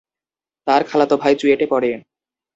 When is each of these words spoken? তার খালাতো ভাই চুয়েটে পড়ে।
তার 0.67 0.81
খালাতো 0.83 1.15
ভাই 1.17 1.33
চুয়েটে 1.35 1.65
পড়ে। 1.71 1.91